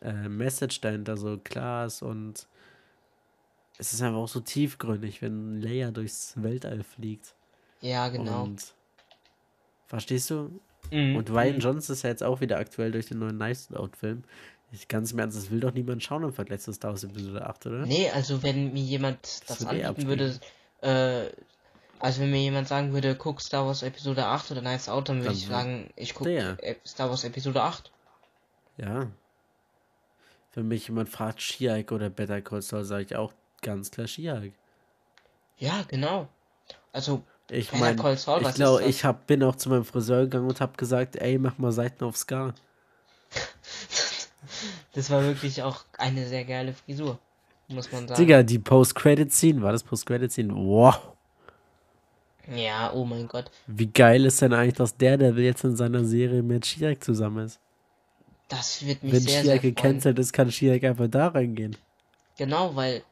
äh, 0.02 0.28
Message 0.28 0.80
dahinter 0.80 1.16
so 1.16 1.38
klar 1.38 1.86
ist 1.86 2.02
und 2.02 2.46
es 3.78 3.92
ist 3.92 4.02
einfach 4.02 4.18
auch 4.18 4.28
so 4.28 4.40
tiefgründig, 4.40 5.22
wenn 5.22 5.60
Leia 5.60 5.90
durchs 5.90 6.34
Weltall 6.36 6.82
fliegt. 6.82 7.34
Ja, 7.80 8.08
genau. 8.08 8.44
Und 8.44 8.74
verstehst 9.86 10.28
du? 10.30 10.60
Mhm, 10.90 11.16
Und 11.16 11.30
Ryan 11.30 11.54
mhm. 11.54 11.60
Johnson 11.60 11.94
ist 11.94 12.02
ja 12.02 12.10
jetzt 12.10 12.22
auch 12.22 12.40
wieder 12.40 12.58
aktuell 12.58 12.92
durch 12.92 13.06
den 13.06 13.18
neuen 13.18 13.38
Knives 13.38 13.72
Out-Film. 13.72 14.24
Ich 14.72 14.86
ganz 14.86 15.12
im 15.12 15.18
Ernst, 15.18 15.36
das 15.36 15.50
will 15.50 15.60
doch 15.60 15.72
niemand 15.72 16.02
schauen 16.02 16.22
im 16.22 16.32
Vergleich 16.32 16.60
zu 16.60 16.72
Star 16.72 16.90
Wars 16.90 17.04
Episode 17.04 17.44
8, 17.44 17.66
oder? 17.66 17.86
Nee, 17.86 18.10
also 18.10 18.42
wenn 18.42 18.72
mir 18.72 18.82
jemand 18.82 19.18
das 19.48 19.58
Das 19.58 19.72
eh 19.72 19.82
anbieten 19.82 20.08
würde, 20.08 20.38
äh, 20.82 21.30
also 21.98 22.20
wenn 22.20 22.30
mir 22.30 22.40
jemand 22.40 22.68
sagen 22.68 22.92
würde, 22.92 23.14
guck 23.16 23.40
Star 23.40 23.66
Wars 23.66 23.82
Episode 23.82 24.26
8 24.26 24.52
oder 24.52 24.62
Nice 24.62 24.88
Out, 24.88 25.08
dann 25.08 25.22
würde 25.22 25.34
ich 25.34 25.46
sagen, 25.46 25.90
ich 25.96 26.14
guck 26.14 26.26
Der. 26.26 26.56
äh, 26.62 26.76
Star 26.86 27.08
Wars 27.10 27.24
Episode 27.24 27.62
8. 27.62 27.90
Ja. 28.76 29.10
Wenn 30.54 30.68
mich 30.68 30.88
jemand 30.88 31.08
fragt, 31.08 31.40
Shiak 31.40 31.92
oder 31.92 32.10
Better 32.10 32.40
Call 32.40 32.62
Saul, 32.62 32.84
sage 32.84 33.04
ich 33.04 33.16
auch 33.16 33.32
ganz 33.62 33.90
klar 33.90 34.06
Shiak. 34.06 34.52
Ja, 35.58 35.84
genau. 35.86 36.28
Also, 36.92 37.22
Ich 37.50 37.72
meine, 37.72 38.00
ich 38.14 38.54
glaube, 38.54 38.84
ich 38.84 39.04
hab, 39.04 39.26
bin 39.26 39.42
auch 39.42 39.56
zu 39.56 39.68
meinem 39.68 39.84
Friseur 39.84 40.22
gegangen 40.22 40.48
und 40.48 40.60
habe 40.60 40.72
gesagt, 40.76 41.16
ey, 41.16 41.38
mach 41.38 41.58
mal 41.58 41.72
Seiten 41.72 42.04
auf 42.04 42.16
Scar. 42.16 42.54
das 44.94 45.10
war 45.10 45.22
wirklich 45.22 45.62
auch 45.62 45.84
eine 45.98 46.26
sehr 46.26 46.44
geile 46.44 46.72
Frisur, 46.72 47.18
muss 47.68 47.92
man 47.92 48.08
sagen. 48.08 48.20
Digga, 48.20 48.42
die 48.42 48.58
Post-Credit-Scene, 48.58 49.62
war 49.62 49.72
das 49.72 49.84
Post-Credit-Scene? 49.84 50.54
Wow. 50.54 51.12
Ja, 52.52 52.92
oh 52.92 53.04
mein 53.04 53.28
Gott. 53.28 53.50
Wie 53.66 53.86
geil 53.86 54.24
ist 54.24 54.42
denn 54.42 54.52
eigentlich, 54.52 54.74
dass 54.74 54.96
der, 54.96 55.16
der 55.16 55.32
jetzt 55.32 55.62
in 55.62 55.76
seiner 55.76 56.04
Serie 56.04 56.42
mit 56.42 56.66
Shiak 56.66 57.02
zusammen 57.04 57.46
ist? 57.46 57.60
Das 58.50 58.84
wird 58.84 59.02
mich 59.02 59.12
Wenn 59.12 59.20
sehr, 59.20 59.42
Shiak 59.42 59.44
sehr 59.44 59.58
gecancelt 59.58 60.18
ist, 60.18 60.32
kann 60.32 60.50
Shiak 60.50 60.84
einfach 60.84 61.08
da 61.08 61.28
reingehen. 61.28 61.76
Genau, 62.36 62.74
weil 62.76 63.02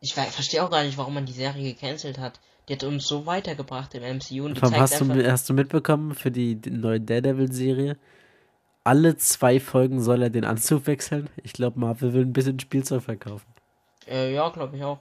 ich 0.00 0.14
verstehe 0.14 0.64
auch 0.64 0.70
gar 0.70 0.82
nicht, 0.82 0.96
warum 0.96 1.14
man 1.14 1.26
die 1.26 1.32
Serie 1.32 1.74
gecancelt 1.74 2.18
hat. 2.18 2.40
Die 2.68 2.72
hat 2.74 2.84
uns 2.84 3.06
so 3.06 3.26
weitergebracht 3.26 3.94
im 3.94 4.02
MCU 4.02 4.46
und 4.46 4.58
zeigt 4.58 4.78
hast, 4.78 5.00
du, 5.00 5.30
hast 5.30 5.48
du 5.48 5.54
mitbekommen 5.54 6.14
für 6.14 6.30
die, 6.30 6.54
die 6.54 6.70
neue 6.70 7.00
Daredevil-Serie? 7.00 7.96
Alle 8.82 9.16
zwei 9.16 9.60
Folgen 9.60 10.00
soll 10.00 10.22
er 10.22 10.30
den 10.30 10.44
Anzug 10.44 10.86
wechseln. 10.86 11.28
Ich 11.42 11.52
glaube, 11.52 11.78
Marvel 11.78 12.14
will 12.14 12.22
ein 12.22 12.32
bisschen 12.32 12.58
Spielzeug 12.58 13.02
verkaufen. 13.02 13.46
Äh, 14.08 14.32
ja, 14.32 14.48
glaube 14.48 14.76
ich 14.76 14.82
auch. 14.82 15.00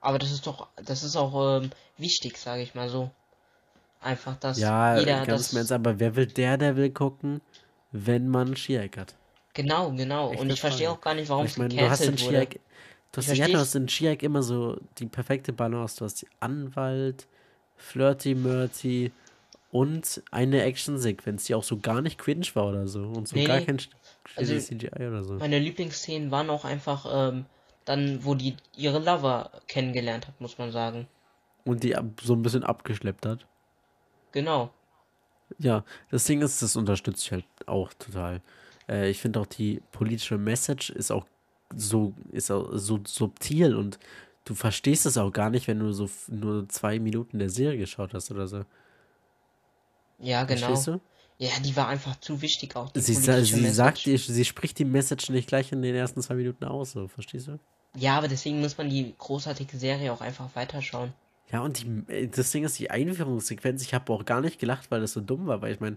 Aber 0.00 0.20
das 0.20 0.30
ist 0.30 0.46
doch, 0.46 0.68
das 0.76 1.02
ist 1.02 1.16
auch 1.16 1.60
ähm, 1.60 1.70
wichtig, 1.98 2.38
sage 2.38 2.62
ich 2.62 2.76
mal 2.76 2.88
so. 2.88 3.10
Einfach, 4.00 4.36
dass 4.36 4.58
Ja, 4.58 4.96
jeder 4.96 5.26
ganz 5.26 5.48
das... 5.48 5.54
Ernst, 5.54 5.72
aber 5.72 5.98
wer 5.98 6.14
will 6.14 6.26
Daredevil 6.26 6.90
gucken, 6.90 7.40
wenn 7.92 8.28
man 8.28 8.56
Shiak 8.56 8.96
hat? 8.96 9.14
Genau, 9.54 9.90
genau. 9.92 10.32
Echt 10.32 10.40
und 10.40 10.50
ich 10.50 10.60
verstehe 10.60 10.90
auch 10.90 11.00
gar 11.00 11.14
nicht, 11.14 11.28
warum 11.28 11.46
ich 11.46 11.52
es 11.52 11.58
meine, 11.58 11.74
du 11.74 11.88
hast 11.88 12.00
gecancelt 12.02 12.32
wurde. 12.32 12.60
Du 13.12 13.22
hast, 13.22 13.34
ja, 13.34 13.46
du 13.46 13.56
hast 13.56 13.74
in 13.74 13.88
Shiak 13.88 14.22
immer 14.22 14.42
so 14.42 14.78
die 14.98 15.06
perfekte 15.06 15.52
Balance. 15.52 15.96
Du 15.96 16.04
hast 16.04 16.20
die 16.20 16.28
Anwalt, 16.40 17.26
Flirty 17.76 18.34
Murty 18.34 19.12
und 19.70 20.22
eine 20.30 20.62
Actionsequenz, 20.62 21.44
die 21.44 21.54
auch 21.54 21.62
so 21.62 21.78
gar 21.78 22.02
nicht 22.02 22.18
cringe 22.18 22.46
war 22.54 22.68
oder 22.68 22.86
so 22.86 23.02
und 23.04 23.28
so 23.28 23.36
Nee, 23.36 23.44
gar 23.46 23.60
kein 23.60 23.78
also- 24.36 24.58
CGI 24.58 25.06
oder 25.06 25.24
so. 25.24 25.34
Meine 25.34 25.58
Lieblingsszenen 25.58 26.30
waren 26.30 26.50
auch 26.50 26.64
einfach 26.64 27.06
ähm, 27.10 27.46
dann, 27.86 28.24
wo 28.24 28.34
die 28.34 28.56
ihre 28.76 28.98
Lover 28.98 29.50
kennengelernt 29.68 30.28
hat, 30.28 30.40
muss 30.40 30.58
man 30.58 30.70
sagen. 30.70 31.06
Und 31.64 31.82
die 31.82 31.96
so 32.22 32.34
ein 32.34 32.42
bisschen 32.42 32.64
abgeschleppt 32.64 33.26
hat. 33.26 33.46
Genau. 34.32 34.70
Ja, 35.58 35.84
das 36.10 36.24
Ding 36.24 36.42
ist, 36.42 36.60
das 36.60 36.76
unterstütze 36.76 37.24
ich 37.24 37.32
halt 37.32 37.44
auch 37.66 37.92
total. 37.94 38.40
Äh, 38.88 39.10
ich 39.10 39.20
finde 39.20 39.40
auch 39.40 39.46
die 39.46 39.82
politische 39.92 40.38
Message 40.38 40.90
ist 40.90 41.10
auch 41.10 41.26
so, 41.74 42.14
ist 42.32 42.50
auch 42.50 42.70
so 42.74 43.00
subtil 43.06 43.74
und 43.74 43.98
du 44.44 44.54
verstehst 44.54 45.06
es 45.06 45.18
auch 45.18 45.32
gar 45.32 45.50
nicht, 45.50 45.66
wenn 45.68 45.80
du 45.80 45.92
so 45.92 46.08
nur 46.28 46.68
zwei 46.68 46.98
Minuten 46.98 47.38
der 47.38 47.50
Serie 47.50 47.78
geschaut 47.78 48.14
hast 48.14 48.30
oder 48.30 48.46
so. 48.46 48.64
Ja, 50.18 50.44
genau. 50.44 50.60
Verstehst 50.60 50.86
du? 50.86 51.00
Ja, 51.38 51.50
die 51.62 51.76
war 51.76 51.88
einfach 51.88 52.18
zu 52.20 52.40
wichtig 52.40 52.74
auch. 52.76 52.90
Die 52.92 53.00
Sie, 53.00 53.12
sa 53.12 53.42
sie 53.42 53.56
Message. 53.60 53.74
sagt, 53.74 53.98
sie 54.28 54.44
spricht 54.44 54.78
die 54.78 54.86
Message 54.86 55.28
nicht 55.28 55.48
gleich 55.48 55.70
in 55.70 55.82
den 55.82 55.94
ersten 55.94 56.22
zwei 56.22 56.34
Minuten 56.34 56.64
aus, 56.64 56.92
so, 56.92 57.08
verstehst 57.08 57.48
du? 57.48 57.58
Ja, 57.94 58.16
aber 58.16 58.28
deswegen 58.28 58.60
muss 58.60 58.78
man 58.78 58.88
die 58.88 59.14
großartige 59.18 59.76
Serie 59.76 60.12
auch 60.12 60.22
einfach 60.22 60.48
weiterschauen. 60.54 61.12
Ja, 61.52 61.60
und 61.60 61.82
die, 61.82 62.12
äh, 62.12 62.26
das 62.28 62.50
Ding 62.52 62.64
ist, 62.64 62.78
die 62.78 62.90
Einführungssequenz, 62.90 63.82
ich 63.82 63.92
habe 63.92 64.12
auch 64.12 64.24
gar 64.24 64.40
nicht 64.40 64.58
gelacht, 64.58 64.90
weil 64.90 65.00
das 65.00 65.12
so 65.12 65.20
dumm 65.20 65.46
war, 65.46 65.60
weil 65.60 65.74
ich 65.74 65.80
meine, 65.80 65.96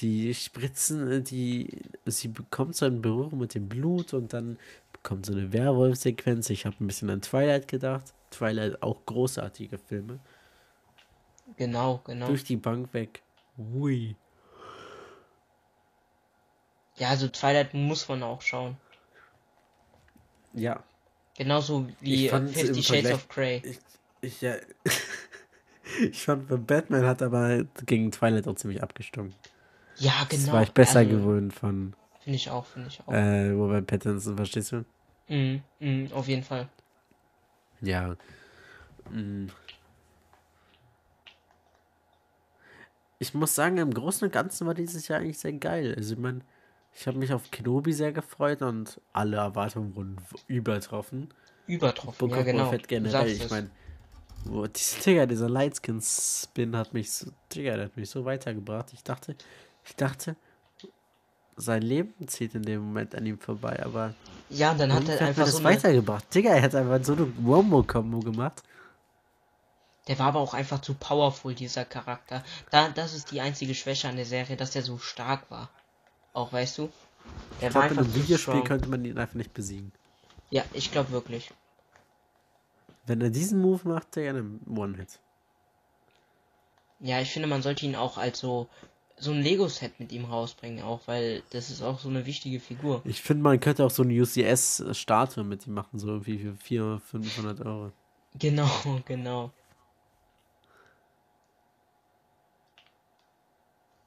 die 0.00 0.34
Spritzen, 0.34 1.10
äh, 1.10 1.22
die, 1.22 1.82
sie 2.06 2.28
bekommt 2.28 2.76
so 2.76 2.86
eine 2.86 2.96
Berührung 2.96 3.38
mit 3.38 3.54
dem 3.54 3.68
Blut 3.68 4.14
und 4.14 4.32
dann 4.32 4.58
bekommt 4.92 5.26
so 5.26 5.32
eine 5.32 5.52
Werwolf-Sequenz. 5.52 6.50
Ich 6.50 6.66
habe 6.66 6.76
ein 6.80 6.86
bisschen 6.86 7.10
an 7.10 7.22
Twilight 7.22 7.68
gedacht. 7.68 8.12
Twilight 8.30 8.82
auch 8.82 9.04
großartige 9.06 9.78
Filme. 9.78 10.18
Genau, 11.56 12.00
genau. 12.04 12.26
Durch 12.26 12.44
die 12.44 12.56
Bank 12.56 12.92
weg. 12.94 13.22
Ui. 13.58 14.16
Ja, 16.96 17.10
also 17.10 17.28
Twilight 17.28 17.74
muss 17.74 18.08
man 18.08 18.22
auch 18.22 18.40
schauen. 18.40 18.76
Ja. 20.52 20.82
Genauso 21.36 21.88
wie 22.00 22.28
Fifty 22.28 22.82
Shades 22.82 22.86
Vergleich- 22.86 23.14
of 23.14 23.28
Grey. 23.28 23.62
Ich, 23.64 23.78
ich, 24.20 24.40
ja. 24.40 24.54
ich 26.00 26.22
fand, 26.22 26.66
Batman 26.66 27.04
hat 27.04 27.22
aber 27.22 27.64
gegen 27.86 28.10
Twilight 28.12 28.46
auch 28.46 28.54
ziemlich 28.54 28.82
abgestimmt. 28.82 29.34
Ja, 29.96 30.26
Das 30.28 30.40
genau. 30.40 30.54
war 30.54 30.62
ich 30.62 30.72
besser 30.72 31.00
also, 31.00 31.10
gewöhnt 31.10 31.52
von 31.52 31.94
Finde 32.20 32.36
ich 32.36 32.50
auch, 32.50 32.64
finde 32.64 32.88
ich 32.88 33.00
auch. 33.06 33.12
äh, 33.12 33.50
Robert 33.50 33.86
Pattinson, 33.86 34.36
verstehst 34.36 34.72
du? 34.72 34.84
Mhm, 35.28 35.62
mhm, 35.78 36.12
auf 36.12 36.26
jeden 36.26 36.42
Fall. 36.42 36.68
Ja. 37.80 38.16
Mm. 39.10 39.48
Ich 43.18 43.34
muss 43.34 43.54
sagen, 43.54 43.78
im 43.78 43.92
Großen 43.92 44.26
und 44.26 44.32
Ganzen 44.32 44.66
war 44.66 44.74
dieses 44.74 45.08
Jahr 45.08 45.20
eigentlich 45.20 45.38
sehr 45.38 45.52
geil. 45.52 45.94
Also 45.96 46.14
ich 46.14 46.18
meine, 46.18 46.40
ich 46.94 47.06
habe 47.06 47.18
mich 47.18 47.32
auf 47.32 47.50
Kenobi 47.50 47.92
sehr 47.92 48.12
gefreut 48.12 48.62
und 48.62 49.00
alle 49.12 49.36
Erwartungen 49.36 49.94
wurden 49.96 50.16
übertroffen. 50.46 51.32
Übertroffen, 51.66 52.18
Book 52.18 52.36
ja 52.36 52.42
genau. 52.42 52.70
Fett 52.70 52.88
generell. 52.88 53.28
Ich 53.28 53.50
meine, 53.50 53.70
dieser 54.44 55.00
Digga, 55.02 55.26
dieser 55.26 55.48
Lightskin-Spin 55.48 56.76
hat 56.76 56.92
mich 56.92 57.10
so, 57.10 57.30
Digga, 57.54 57.76
der 57.76 57.86
hat 57.86 57.96
mich 57.96 58.10
so 58.10 58.24
weitergebracht. 58.24 58.92
Ich 58.92 59.02
dachte, 59.02 59.36
ich 59.84 59.96
dachte, 59.96 60.36
sein 61.56 61.82
Leben 61.82 62.26
zieht 62.26 62.54
in 62.54 62.62
dem 62.62 62.80
Moment 62.80 63.14
an 63.14 63.26
ihm 63.26 63.38
vorbei, 63.38 63.80
aber 63.84 64.14
Ja, 64.50 64.72
und 64.72 64.78
dann 64.80 64.92
hat 64.92 65.08
er 65.08 65.14
hat 65.14 65.22
einfach 65.22 65.44
das 65.44 65.52
so 65.52 65.58
eine, 65.58 65.68
weitergebracht. 65.68 66.34
Digga, 66.34 66.50
er 66.50 66.62
hat 66.62 66.74
einfach 66.74 67.04
so 67.04 67.12
eine 67.12 67.32
Wombo-Kombo 67.44 68.20
gemacht. 68.20 68.62
Der 70.08 70.18
war 70.18 70.26
aber 70.26 70.40
auch 70.40 70.52
einfach 70.52 70.80
zu 70.80 70.94
powerful, 70.94 71.54
dieser 71.54 71.84
Charakter. 71.84 72.44
Da, 72.70 72.88
das 72.90 73.14
ist 73.14 73.30
die 73.30 73.40
einzige 73.40 73.74
Schwäche 73.74 74.08
an 74.08 74.16
der 74.16 74.26
Serie, 74.26 74.56
dass 74.56 74.72
der 74.72 74.82
so 74.82 74.98
stark 74.98 75.50
war. 75.50 75.70
Auch 76.34 76.52
weißt 76.52 76.78
du? 76.78 76.90
Der 77.60 77.68
Ich 77.68 77.72
glaube, 77.74 77.94
in 77.94 77.98
einem 77.98 78.14
Videospiel 78.14 78.36
strong. 78.36 78.64
könnte 78.64 78.88
man 78.88 79.04
ihn 79.04 79.16
einfach 79.16 79.34
nicht 79.34 79.54
besiegen. 79.54 79.92
Ja, 80.50 80.62
ich 80.74 80.92
glaube 80.92 81.10
wirklich. 81.12 81.50
Wenn 83.06 83.20
er 83.20 83.30
diesen 83.30 83.62
Move 83.62 83.88
macht, 83.88 84.16
der 84.16 84.30
eine 84.30 84.44
One-Hit. 84.66 85.20
Ja, 87.00 87.20
ich 87.20 87.30
finde, 87.30 87.48
man 87.48 87.62
sollte 87.62 87.86
ihn 87.86 87.96
auch 87.96 88.18
als 88.18 88.38
so 88.38 88.68
so 89.16 89.30
ein 89.32 89.40
Lego-Set 89.42 90.00
mit 90.00 90.12
ihm 90.12 90.24
rausbringen, 90.24 90.82
auch 90.82 91.06
weil 91.06 91.42
das 91.50 91.70
ist 91.70 91.82
auch 91.82 91.98
so 92.00 92.08
eine 92.08 92.26
wichtige 92.26 92.60
Figur. 92.60 93.02
Ich 93.04 93.22
finde, 93.22 93.42
man 93.44 93.60
könnte 93.60 93.84
auch 93.84 93.90
so 93.90 94.02
eine 94.02 94.12
UCS-Statue 94.20 95.44
mit 95.44 95.66
ihm 95.66 95.74
machen, 95.74 95.98
so 95.98 96.08
irgendwie 96.08 96.38
für 96.38 96.56
400, 96.56 97.02
500 97.02 97.60
Euro. 97.66 97.92
Genau, 98.38 98.68
genau. 99.06 99.52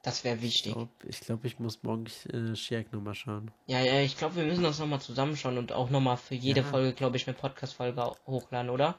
Das 0.04 0.24
wäre 0.24 0.38
Ich 0.38 0.42
wichtig. 0.44 0.74
glaube, 0.74 0.92
ich, 1.06 1.20
glaub, 1.22 1.44
ich 1.44 1.60
muss 1.60 1.84
morgen 1.84 2.06
äh, 2.32 2.56
Shaq 2.56 2.94
nochmal 2.94 3.14
schauen. 3.16 3.52
Ja, 3.66 3.82
ja, 3.82 4.00
ich 4.02 4.18
glaube, 4.18 4.36
wir 4.38 4.46
müssen 4.46 4.64
das 4.64 4.80
nochmal 4.80 5.02
zusammenschauen 5.02 5.58
und 5.58 5.74
auch 5.74 5.90
nochmal 5.90 6.16
für 6.18 6.36
jede 6.36 6.62
Ja. 6.62 6.66
Folge, 6.66 6.94
glaube 6.94 7.18
ich, 7.18 7.28
eine 7.28 7.36
Podcast-Folge 7.36 8.14
hochladen, 8.26 8.70
oder? 8.70 8.98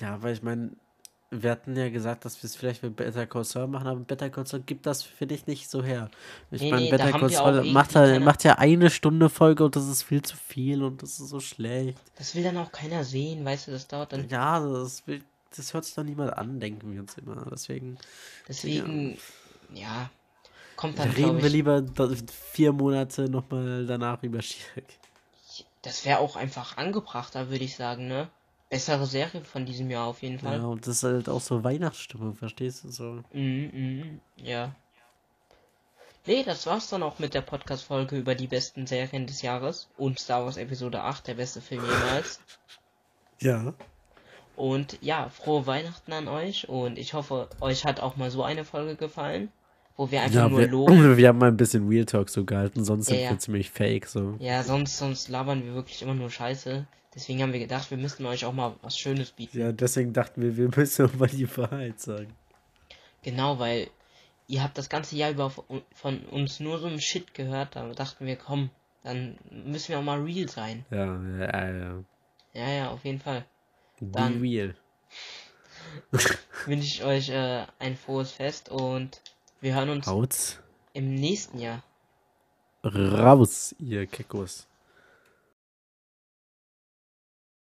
Ja, 0.00 0.22
weil 0.22 0.34
ich 0.34 0.42
meine, 0.42 0.70
wir 1.30 1.50
hatten 1.50 1.76
ja 1.76 1.88
gesagt, 1.90 2.24
dass 2.24 2.40
wir 2.42 2.46
es 2.48 2.54
vielleicht 2.56 2.82
mit 2.82 2.94
Better 2.96 3.26
Call 3.26 3.44
Saul 3.44 3.66
machen, 3.66 3.86
aber 3.88 4.00
Better 4.00 4.30
Call 4.30 4.46
Saul 4.46 4.60
gibt 4.60 4.86
das, 4.86 5.02
finde 5.02 5.34
ich, 5.34 5.46
nicht 5.46 5.68
so 5.68 5.82
her. 5.82 6.08
Ich 6.50 6.62
Nee, 6.62 6.70
meine, 6.70 6.82
nee, 6.84 6.90
Better 6.90 7.10
Call 7.12 7.30
Saul 7.30 7.54
irgendwie 7.54 7.72
macht, 7.72 7.96
halt, 7.96 8.12
keine- 8.12 8.24
macht 8.24 8.44
ja 8.44 8.58
eine 8.58 8.90
Stunde 8.90 9.28
Folge 9.28 9.64
und 9.64 9.74
das 9.74 9.88
ist 9.88 10.02
viel 10.04 10.22
zu 10.22 10.36
viel 10.36 10.82
und 10.82 11.02
das 11.02 11.18
ist 11.18 11.28
so 11.28 11.40
schlecht. 11.40 11.98
Das 12.16 12.34
will 12.34 12.44
dann 12.44 12.56
auch 12.56 12.70
keiner 12.70 13.02
sehen, 13.04 13.44
weißt 13.44 13.66
du, 13.66 13.72
das 13.72 13.88
dauert 13.88 14.12
dann. 14.12 14.28
Ja, 14.28 14.60
das, 14.60 15.06
will, 15.06 15.22
das 15.56 15.74
hört 15.74 15.84
sich 15.84 15.94
doch 15.94 16.04
niemand 16.04 16.32
an, 16.36 16.60
denken 16.60 16.92
wir 16.92 17.00
uns 17.00 17.18
immer. 17.18 17.44
Deswegen 17.50 17.98
Deswegen, 18.48 19.18
ja, 19.74 20.10
kommt 20.76 20.98
dann, 20.98 21.10
reden 21.10 21.42
wir 21.42 21.48
lieber 21.48 21.82
vier 22.52 22.72
Monate 22.72 23.28
nochmal 23.28 23.84
danach 23.84 24.22
über 24.22 24.40
Shaq. 24.42 24.84
das 25.82 26.04
wäre 26.04 26.18
auch 26.20 26.36
einfach 26.36 26.76
angebrachter, 26.76 27.50
würde 27.50 27.64
ich 27.64 27.74
sagen, 27.74 28.06
ne? 28.06 28.28
Bessere 28.68 29.06
Serie 29.06 29.44
von 29.44 29.64
diesem 29.64 29.90
Jahr 29.90 30.06
auf 30.06 30.22
jeden 30.22 30.38
Fall. 30.38 30.58
Ja, 30.58 30.66
und 30.66 30.86
das 30.86 30.96
ist 30.96 31.02
halt 31.04 31.28
auch 31.28 31.40
so 31.40 31.62
Weihnachtsstimmung, 31.62 32.34
verstehst 32.34 32.84
du? 32.84 32.90
So. 32.90 33.22
Mhm, 33.32 33.70
mhm, 33.72 34.20
ja. 34.36 34.74
Nee, 36.26 36.42
das 36.42 36.66
war's 36.66 36.88
dann 36.88 37.04
auch 37.04 37.20
mit 37.20 37.34
der 37.34 37.42
Podcast-Folge 37.42 38.16
über 38.16 38.34
die 38.34 38.48
besten 38.48 38.88
Serien 38.88 39.28
des 39.28 39.42
Jahres 39.42 39.88
und 39.96 40.18
Star 40.18 40.44
Wars 40.44 40.56
Episode 40.56 41.02
8, 41.02 41.28
der 41.28 41.34
beste 41.34 41.60
Film 41.60 41.84
jemals. 41.84 42.40
Ja. 43.38 43.74
Und 44.56 44.96
ja, 45.02 45.28
frohe 45.28 45.66
Weihnachten 45.66 46.10
an 46.14 46.26
euch 46.26 46.70
und 46.70 46.98
ich 46.98 47.12
hoffe, 47.12 47.50
euch 47.60 47.84
hat 47.84 48.00
auch 48.00 48.16
mal 48.16 48.30
so 48.30 48.42
eine 48.42 48.64
Folge 48.64 48.96
gefallen, 48.96 49.52
wo 49.96 50.10
wir 50.10 50.22
einfach 50.22 50.34
Ja, 50.36 50.48
nur 50.48 50.60
wir, 50.60 50.68
loben. 50.68 51.16
wir 51.16 51.28
haben 51.28 51.38
mal 51.38 51.48
ein 51.48 51.56
bisschen 51.56 51.88
Real 51.88 52.04
Talk 52.04 52.28
so 52.28 52.44
gehalten, 52.44 52.84
sonst 52.84 53.08
Ja, 53.10 53.16
sind 53.16 53.30
wir 53.30 53.38
ziemlich 53.38 53.70
fake, 53.70 54.06
so. 54.06 54.36
Ja, 54.38 54.62
sonst, 54.62 54.98
sonst 54.98 55.28
labern 55.28 55.64
wir 55.64 55.74
wirklich 55.74 56.02
immer 56.02 56.14
nur 56.14 56.30
Scheiße. 56.30 56.86
Deswegen 57.14 57.40
haben 57.42 57.52
wir 57.54 57.60
gedacht, 57.60 57.90
wir 57.90 57.96
müssten 57.98 58.26
euch 58.26 58.44
auch 58.44 58.52
mal 58.52 58.74
was 58.82 58.98
Schönes 58.98 59.30
bieten. 59.32 59.58
Ja, 59.58 59.72
deswegen 59.72 60.12
dachten 60.12 60.42
wir, 60.42 60.56
wir 60.56 60.68
müssen 60.76 61.06
auch 61.06 61.14
mal 61.14 61.28
die 61.28 61.48
Wahrheit 61.56 61.98
sagen. 61.98 62.34
Genau, 63.22 63.58
weil 63.58 63.88
ihr 64.48 64.62
habt 64.62 64.76
das 64.76 64.88
ganze 64.90 65.16
Jahr 65.16 65.30
über 65.30 65.50
von- 65.50 66.20
uns 66.30 66.60
nur 66.60 66.78
so 66.78 66.86
einen 66.86 67.00
Shit 67.00 67.32
gehört. 67.34 67.74
Da 67.74 67.88
dachten 67.94 68.26
wir, 68.26 68.36
komm, 68.36 68.68
dann 69.02 69.38
müssen 69.50 69.88
wir 69.88 69.98
auch 69.98 70.02
mal 70.02 70.20
real 70.20 70.48
sein. 70.48 70.84
Ja, 70.90 71.20
ja, 71.38 71.70
ja. 71.78 72.04
Ja, 72.52 72.68
ja, 72.68 72.90
auf 72.90 73.04
jeden 73.04 73.20
Fall. 73.20 73.44
Be 73.98 74.06
Dann- 74.12 74.40
real. 74.40 74.74
Wünsche 76.66 76.86
ich 76.86 77.02
euch 77.04 77.28
äh, 77.30 77.64
ein 77.78 77.96
frohes 77.96 78.32
Fest 78.32 78.68
und 78.68 79.22
wir 79.60 79.74
hören 79.74 79.90
uns 79.90 80.06
Haut 80.06 80.62
im 80.92 81.14
nächsten 81.14 81.58
Jahr. 81.58 81.82
raus, 82.84 83.74
ihr 83.78 84.06
Kekos. 84.06 84.66